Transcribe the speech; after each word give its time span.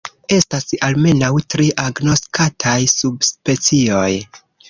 Estas 0.35 0.63
almenaŭ 0.87 1.29
tri 1.55 1.67
agnoskataj 1.83 2.77
subspecioj. 2.97 4.11